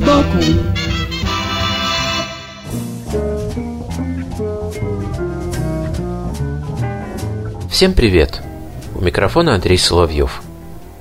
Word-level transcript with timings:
сбоку 0.00 0.38
Всем 7.70 7.94
привет! 7.94 8.42
У 8.94 9.00
микрофона 9.02 9.54
Андрей 9.54 9.78
Соловьев. 9.78 10.42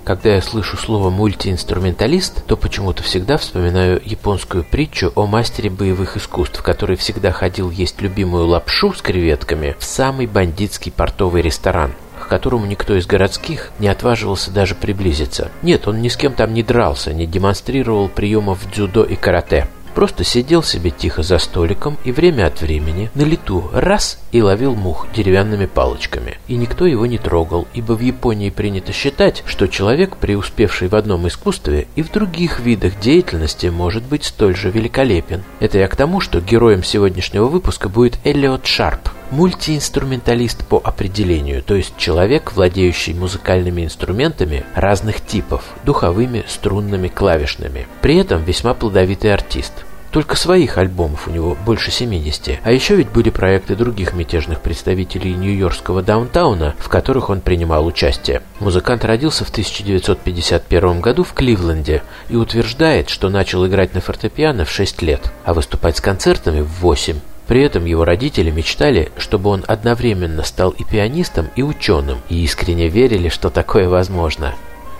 Когда 0.05 0.35
я 0.35 0.41
слышу 0.41 0.77
слово 0.77 1.09
«мультиинструменталист», 1.09 2.45
то 2.45 2.55
почему-то 2.55 3.03
всегда 3.03 3.37
вспоминаю 3.37 4.01
японскую 4.03 4.63
притчу 4.63 5.11
о 5.15 5.27
мастере 5.27 5.69
боевых 5.69 6.15
искусств, 6.15 6.61
который 6.63 6.95
всегда 6.95 7.31
ходил 7.31 7.69
есть 7.69 8.01
любимую 8.01 8.47
лапшу 8.47 8.93
с 8.93 9.01
креветками 9.01 9.75
в 9.77 9.83
самый 9.83 10.25
бандитский 10.25 10.91
портовый 10.91 11.41
ресторан 11.41 11.93
которому 12.29 12.65
никто 12.65 12.95
из 12.95 13.05
городских 13.05 13.71
не 13.79 13.89
отваживался 13.89 14.51
даже 14.51 14.75
приблизиться. 14.75 15.51
Нет, 15.61 15.87
он 15.87 16.01
ни 16.01 16.07
с 16.07 16.15
кем 16.15 16.33
там 16.33 16.53
не 16.53 16.63
дрался, 16.63 17.13
не 17.13 17.25
демонстрировал 17.25 18.07
приемов 18.07 18.59
дзюдо 18.71 19.03
и 19.03 19.15
карате. 19.15 19.67
Просто 19.95 20.23
сидел 20.23 20.63
себе 20.63 20.91
тихо 20.91 21.23
за 21.23 21.39
столиком 21.39 21.97
и 22.05 22.11
время 22.11 22.45
от 22.47 22.61
времени 22.61 23.09
на 23.15 23.23
лету 23.23 23.69
раз 23.73 24.19
и 24.31 24.41
ловил 24.41 24.75
мух 24.75 25.07
деревянными 25.13 25.65
палочками. 25.65 26.37
И 26.47 26.55
никто 26.55 26.85
его 26.85 27.05
не 27.05 27.17
трогал, 27.17 27.67
ибо 27.73 27.93
в 27.93 28.01
Японии 28.01 28.49
принято 28.49 28.91
считать, 28.91 29.43
что 29.45 29.67
человек, 29.67 30.17
преуспевший 30.17 30.87
в 30.87 30.95
одном 30.95 31.27
искусстве 31.27 31.87
и 31.95 32.01
в 32.01 32.11
других 32.11 32.59
видах 32.59 32.99
деятельности, 32.99 33.67
может 33.67 34.03
быть 34.03 34.23
столь 34.23 34.55
же 34.55 34.69
великолепен. 34.69 35.43
Это 35.59 35.77
я 35.77 35.87
к 35.87 35.95
тому, 35.95 36.19
что 36.19 36.41
героем 36.41 36.83
сегодняшнего 36.83 37.45
выпуска 37.45 37.89
будет 37.89 38.19
Эллиот 38.23 38.65
Шарп, 38.65 39.09
мультиинструменталист 39.31 40.65
по 40.65 40.81
определению, 40.83 41.63
то 41.63 41.75
есть 41.75 41.93
человек, 41.97 42.53
владеющий 42.53 43.13
музыкальными 43.13 43.83
инструментами 43.83 44.65
разных 44.75 45.21
типов, 45.25 45.63
духовыми, 45.85 46.43
струнными, 46.47 47.07
клавишными. 47.07 47.87
При 48.01 48.17
этом 48.17 48.43
весьма 48.43 48.73
плодовитый 48.73 49.33
артист. 49.33 49.85
Только 50.11 50.35
своих 50.35 50.77
альбомов 50.77 51.27
у 51.27 51.31
него 51.31 51.55
больше 51.65 51.91
70. 51.91 52.59
А 52.63 52.71
еще 52.71 52.95
ведь 52.95 53.09
были 53.09 53.29
проекты 53.29 53.75
других 53.75 54.13
мятежных 54.13 54.61
представителей 54.61 55.33
нью-йоркского 55.33 56.01
даунтауна, 56.01 56.75
в 56.79 56.89
которых 56.89 57.29
он 57.29 57.41
принимал 57.41 57.85
участие. 57.85 58.41
Музыкант 58.59 59.05
родился 59.05 59.45
в 59.45 59.49
1951 59.49 61.01
году 61.01 61.23
в 61.23 61.33
Кливленде 61.33 62.01
и 62.29 62.35
утверждает, 62.35 63.09
что 63.09 63.29
начал 63.29 63.65
играть 63.67 63.93
на 63.93 64.01
фортепиано 64.01 64.65
в 64.65 64.71
6 64.71 65.01
лет, 65.03 65.31
а 65.45 65.53
выступать 65.53 65.97
с 65.97 66.01
концертами 66.01 66.61
в 66.61 66.79
8. 66.81 67.19
При 67.47 67.63
этом 67.63 67.85
его 67.85 68.05
родители 68.05 68.51
мечтали, 68.51 69.11
чтобы 69.17 69.49
он 69.49 69.63
одновременно 69.67 70.43
стал 70.43 70.69
и 70.69 70.83
пианистом, 70.83 71.49
и 71.55 71.63
ученым, 71.63 72.19
и 72.29 72.43
искренне 72.43 72.89
верили, 72.89 73.29
что 73.29 73.49
такое 73.49 73.89
возможно. 73.89 74.53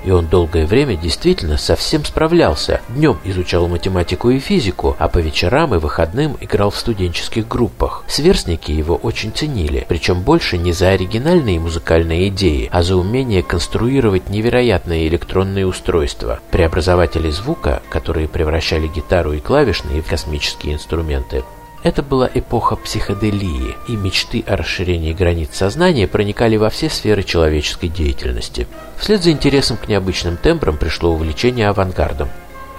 И 0.04 0.12
он 0.12 0.28
долгое 0.28 0.66
время 0.66 0.96
действительно 0.96 1.58
совсем 1.58 2.06
справлялся. 2.06 2.82
Днем 2.90 3.18
изучал 3.24 3.68
математику 3.68 4.30
и 4.30 4.40
физику, 4.40 4.96
а 5.00 5.08
по 5.08 5.20
вечерам 5.20 5.76
и 5.76 5.78
выходным 5.78 6.38
играл 6.40 6.72
в 6.72 6.78
студенческих 6.78 7.48
группах. 7.48 8.04
Сверстники 8.08 8.72
его 8.72 8.96
очень 8.96 9.32
ценили, 9.32 9.86
причем 9.88 10.22
больше 10.22 10.58
не 10.58 10.72
за 10.72 10.90
оригинальные 10.90 11.60
музыкальные 11.60 12.30
идеи, 12.30 12.70
а 12.72 12.84
за 12.84 12.96
умение 12.96 13.44
конструировать 13.44 14.30
невероятные 14.30 15.08
электронные 15.08 15.68
устройства, 15.68 16.40
преобразователи 16.52 17.30
звука, 17.30 17.82
которые 17.90 18.28
превращали 18.28 18.88
гитару 18.88 19.34
и 19.34 19.40
клавишные 19.40 20.02
в 20.02 20.08
космические 20.08 20.76
инструменты. 20.76 21.44
Это 21.82 22.04
была 22.04 22.30
эпоха 22.34 22.76
психоделии, 22.76 23.76
и 23.88 23.96
мечты 23.96 24.44
о 24.46 24.58
расширении 24.58 25.14
границ 25.14 25.52
сознания 25.54 26.08
проникали 26.08 26.58
во 26.58 26.70
все 26.70 26.90
сферы 26.90 27.24
человеческой 27.24 27.88
деятельности. 27.88 28.68
Вслед 28.98 29.24
за 29.24 29.32
интересом 29.32 29.78
к 29.78 29.88
необычным 29.88 30.36
тембрам 30.36 30.78
пришло 30.78 31.12
увлечение 31.12 31.70
авангардом. 31.70 32.28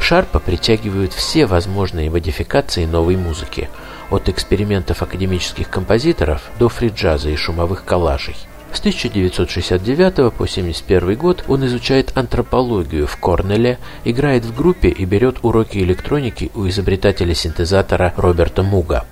Шарпа 0.00 0.38
притягивают 0.38 1.14
все 1.14 1.46
возможные 1.46 2.10
модификации 2.10 2.84
новой 2.84 3.16
музыки, 3.16 3.70
от 4.10 4.28
экспериментов 4.28 5.02
академических 5.02 5.70
композиторов 5.70 6.50
до 6.58 6.68
фриджаза 6.68 7.30
и 7.30 7.36
шумовых 7.36 7.84
коллажей. 7.84 8.36
С 8.72 8.78
1969 8.78 10.14
по 10.14 10.44
1971 10.44 11.16
год 11.16 11.44
он 11.48 11.66
изучает 11.66 12.16
антропологию 12.16 13.06
в 13.06 13.16
Корнеле, 13.16 13.78
играет 14.04 14.44
в 14.44 14.54
группе 14.54 14.88
и 14.88 15.04
берет 15.04 15.38
уроки 15.42 15.78
электроники 15.78 16.50
у 16.54 16.68
изобретателя 16.68 17.34
синтезатора 17.34 18.14
Роберта 18.16 18.62
Муга. 18.62 19.06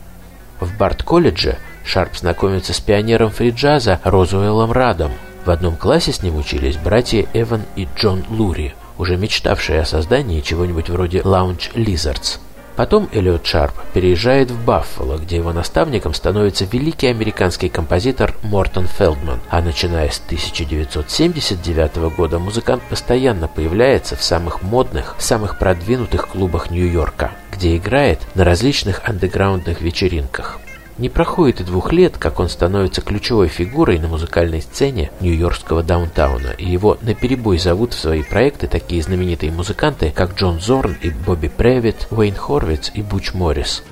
В 0.61 0.77
Барт-колледже 0.79 1.59
Шарп 1.85 2.17
знакомится 2.17 2.73
с 2.73 2.81
пионером 2.81 3.31
фриджаза 3.31 4.01
Розуэлом 4.05 4.73
Радом. 4.73 5.13
В 5.45 5.51
одном 5.51 5.77
классе 5.77 6.13
с 6.13 6.23
ним 6.23 6.37
учились 6.37 6.77
братья 6.77 7.27
Эван 7.33 7.63
и 7.77 7.89
Джон 7.97 8.25
Лури, 8.29 8.75
уже 8.97 9.17
мечтавшие 9.17 9.81
о 9.81 9.87
создании 9.87 10.41
чего-нибудь 10.41 10.89
вроде 10.89 11.21
Lounge 11.21 11.73
Lizards. 11.75 12.39
Потом 12.79 13.09
Эллиот 13.11 13.45
Шарп 13.45 13.75
переезжает 13.93 14.53
в 14.53 14.65
Баффало, 14.65 15.19
где 15.19 15.35
его 15.35 15.53
наставником 15.53 16.15
становится 16.15 16.65
великий 16.65 17.09
американский 17.09 17.69
композитор 17.69 18.37
Мортон 18.45 18.87
Фелдман, 18.87 19.41
а 19.51 19.61
начиная 19.61 20.09
с 20.11 20.23
1979 20.25 21.97
года 22.17 22.39
музыкант 22.39 22.85
постоянно 22.89 23.49
появляется 23.49 24.15
в 24.15 24.23
самых 24.23 24.63
модных, 24.63 25.17
самых 25.19 25.59
продвинутых 25.59 26.29
клубах 26.29 26.71
Нью-Йорка, 26.71 27.33
где 27.51 27.77
играет 27.77 28.21
на 28.37 28.45
различных 28.45 29.01
андеграундных 29.03 29.81
вечеринках. 29.81 30.61
Не 30.99 31.09
проходит 31.09 31.61
и 31.61 31.65
двух 31.65 31.93
лет, 31.93 32.19
как 32.19 32.41
он 32.41 32.49
становится 32.49 33.03
ключевой 33.03 33.47
фигурой 33.47 34.01
на 34.01 34.09
музыкальной 34.09 34.61
сцене 34.61 35.13
нью-йоркского 35.21 35.85
даунтауна, 35.85 36.49
и 36.59 36.69
его 36.69 36.99
наперебой 37.03 37.59
зовут 37.59 37.95
в 37.95 38.01
свои 38.01 38.25
проекты 38.25 38.67
такие 38.67 39.01
знаменитые 39.01 39.53
музыканты, 39.53 40.11
как 40.11 40.35
Джон 40.35 40.61
Зорн 40.61 40.97
и 41.01 41.11
Бобби 41.11 41.47
Превит, 41.49 42.09
Уэйн 42.11 42.35
Хорвиц 42.35 42.91
и 42.95 43.03
Буч 43.03 43.33
Моррис. 43.33 43.85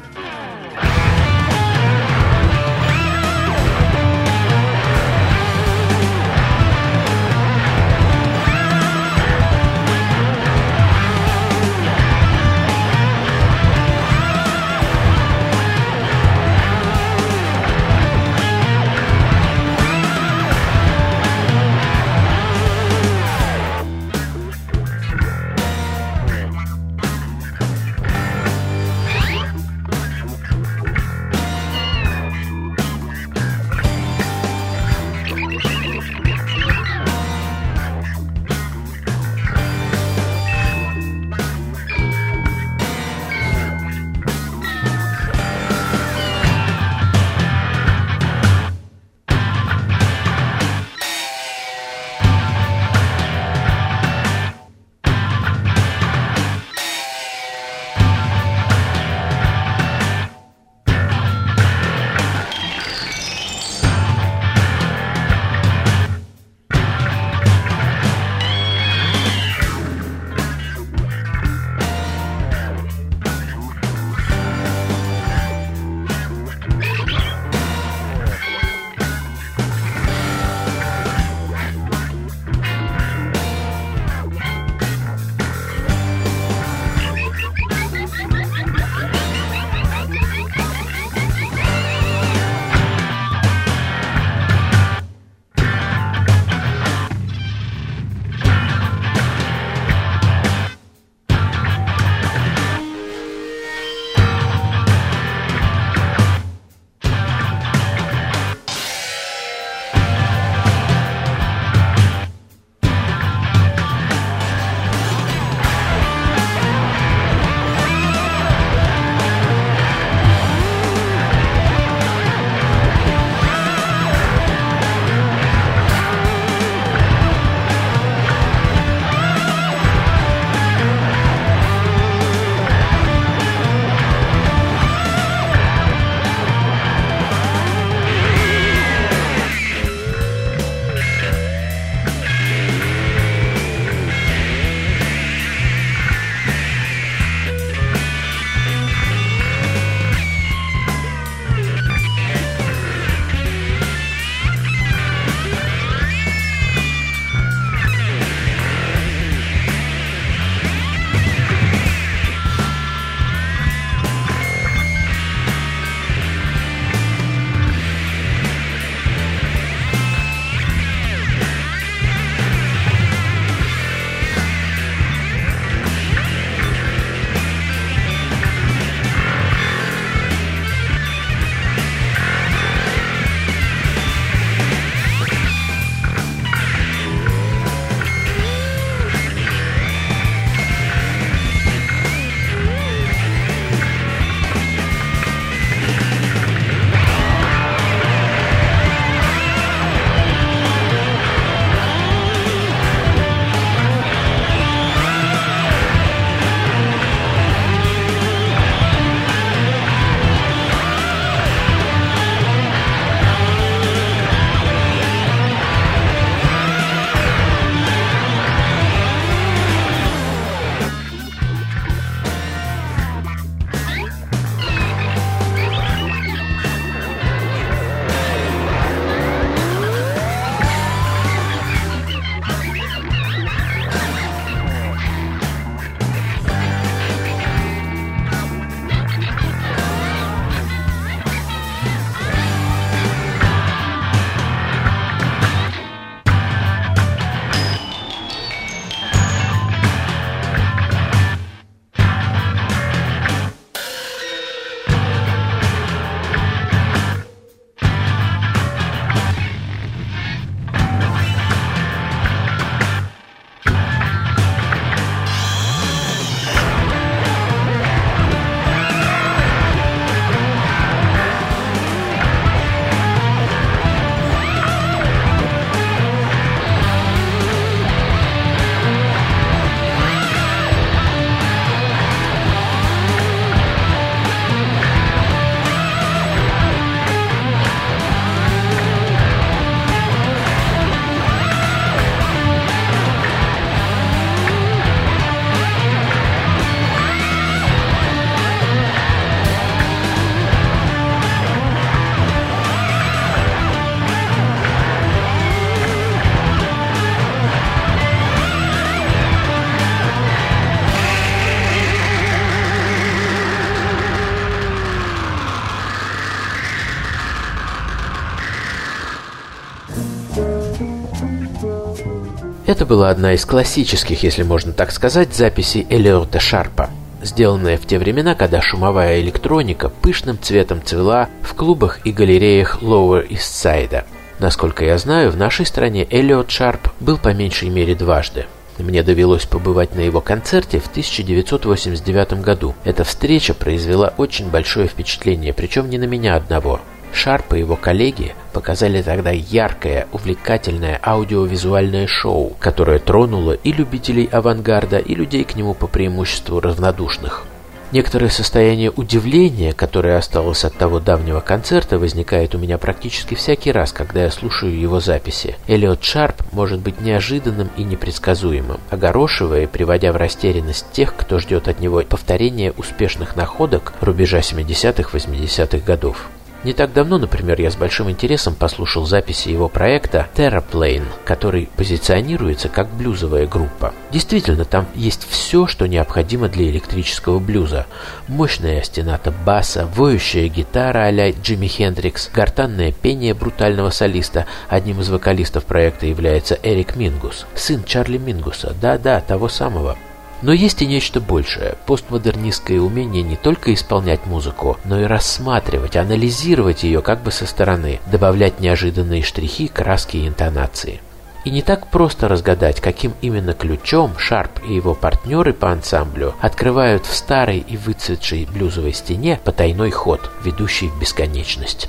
Была 322.87 323.11
одна 323.11 323.33
из 323.33 323.45
классических, 323.45 324.23
если 324.23 324.45
можно 324.45 324.73
так 324.73 324.93
сказать, 324.93 325.35
записей 325.35 325.85
Элиота 325.90 326.38
Шарпа, 326.38 326.88
сделанная 327.21 327.78
в 327.78 327.85
те 327.85 327.99
времена, 327.99 328.37
когда 328.37 328.62
шумовая 328.62 329.21
электроника 329.21 329.88
пышным 329.88 330.38
цветом 330.40 330.81
цвела 330.85 331.28
в 331.43 331.55
клубах 331.55 331.99
и 332.07 332.12
галереях 332.12 332.81
Lower 332.83 333.26
East 333.28 333.64
Side. 333.64 334.05
Насколько 334.38 334.85
я 334.85 334.99
знаю, 334.99 335.33
в 335.33 335.37
нашей 335.37 335.66
стране 335.66 336.07
Эллиот 336.09 336.49
Шарп 336.52 336.93
был 337.00 337.19
по 337.19 337.35
меньшей 337.35 337.71
мере 337.71 337.97
дважды. 337.97 338.47
Мне 338.78 339.02
довелось 339.02 339.47
побывать 339.47 339.97
на 339.97 340.00
его 340.00 340.21
концерте 340.21 340.78
в 340.78 340.87
1989 340.87 342.40
году. 342.40 342.76
Эта 342.85 343.02
встреча 343.02 343.52
произвела 343.52 344.14
очень 344.16 344.49
большое 344.49 344.87
впечатление, 344.87 345.52
причем 345.52 345.90
не 345.90 345.99
на 345.99 346.05
меня 346.05 346.37
одного. 346.37 346.81
Шарп 347.17 347.55
и 347.55 347.59
его 347.59 347.77
коллеги 347.77 348.35
показали 348.53 349.03
тогда 349.03 349.31
яркое, 349.31 350.07
увлекательное 350.13 351.01
аудиовизуальное 351.03 352.07
шоу, 352.07 352.57
которое 352.61 352.99
тронуло 352.99 353.53
и 353.53 353.73
любителей 353.73 354.29
авангарда, 354.31 354.99
и 354.99 355.15
людей 355.15 355.45
к 355.45 355.57
нему 355.57 355.75
по 355.75 355.87
преимуществу 355.87 356.61
равнодушных. 356.61 357.45
Некоторое 357.93 358.31
состояние 358.31 358.91
удивления, 358.91 359.73
которое 359.73 360.19
осталось 360.19 360.65
от 360.65 360.75
того 360.75 360.99
давнего 360.99 361.41
концерта, 361.41 361.99
возникает 361.99 362.55
у 362.55 362.59
меня 362.59 362.79
практически 362.79 363.35
всякий 363.35 363.71
раз, 363.71 363.93
когда 363.93 364.25
я 364.25 364.31
слушаю 364.31 364.79
его 364.79 364.99
записи. 364.99 365.57
Эллиот 365.69 366.03
Шарп 366.03 366.43
может 366.53 366.81
быть 366.81 367.01
неожиданным 367.01 367.71
и 367.77 367.85
непредсказуемым, 367.85 368.81
огорошивая 368.91 369.63
и 369.63 369.67
приводя 369.67 370.13
в 370.13 370.17
растерянность 370.17 370.91
тех, 370.93 371.15
кто 371.15 371.39
ждет 371.39 371.69
от 371.69 371.79
него 371.79 372.03
повторения 372.03 372.73
успешных 372.77 373.37
находок 373.37 373.95
рубежа 374.01 374.41
70-80-х 374.41 375.79
годов. 375.79 376.29
Не 376.67 376.73
так 376.73 376.93
давно, 376.93 377.19
например, 377.19 377.61
я 377.61 377.71
с 377.71 377.77
большим 377.77 378.11
интересом 378.11 378.57
послушал 378.57 379.07
записи 379.07 379.51
его 379.51 379.69
проекта 379.69 380.27
Terraplane, 380.35 381.07
который 381.25 381.69
позиционируется 381.77 382.69
как 382.69 382.89
блюзовая 382.89 383.47
группа. 383.47 383.95
Действительно, 384.11 384.65
там 384.65 384.89
есть 384.97 385.29
все, 385.31 385.69
что 385.69 385.87
необходимо 385.87 386.49
для 386.49 386.69
электрического 386.69 387.39
блюза. 387.39 387.87
Мощная 388.27 388.81
остената 388.81 389.31
баса, 389.31 389.89
воющая 389.95 390.49
гитара 390.49 391.05
а-ля 391.05 391.31
Джимми 391.31 391.69
Хендрикс, 391.69 392.31
гортанное 392.35 392.91
пение 392.91 393.33
брутального 393.33 393.91
солиста. 393.91 394.47
Одним 394.69 395.01
из 395.01 395.09
вокалистов 395.09 395.67
проекта 395.67 396.07
является 396.07 396.59
Эрик 396.65 396.97
Мингус, 396.97 397.47
сын 397.55 397.85
Чарли 397.85 398.19
Мингуса, 398.19 398.75
да-да, 398.83 399.21
того 399.21 399.49
самого. 399.49 399.97
Но 400.43 400.52
есть 400.52 400.83
и 400.83 400.87
нечто 400.87 401.21
большее. 401.21 401.76
Постмодернистское 401.87 402.81
умение 402.81 403.23
не 403.23 403.37
только 403.37 403.73
исполнять 403.73 404.26
музыку, 404.26 404.78
но 404.85 405.00
и 405.00 405.05
рассматривать, 405.05 405.97
анализировать 405.97 406.83
ее 406.83 407.00
как 407.00 407.23
бы 407.23 407.31
со 407.31 407.47
стороны, 407.47 408.00
добавлять 408.11 408.61
неожиданные 408.61 409.23
штрихи, 409.23 409.69
краски 409.69 410.19
и 410.19 410.28
интонации. 410.28 411.00
И 411.45 411.50
не 411.50 411.62
так 411.62 411.87
просто 411.87 412.26
разгадать, 412.26 412.81
каким 412.81 413.14
именно 413.21 413.55
ключом 413.55 414.19
Шарп 414.19 414.64
и 414.69 414.75
его 414.75 414.95
партнеры 414.95 415.52
по 415.52 415.71
ансамблю 415.71 416.35
открывают 416.40 417.07
в 417.07 417.14
старой 417.14 417.59
и 417.59 417.76
выцветшей 417.76 418.47
блюзовой 418.47 418.93
стене 418.93 419.40
потайной 419.45 419.93
ход, 419.93 420.28
ведущий 420.45 420.88
в 420.88 420.99
бесконечность. 420.99 421.88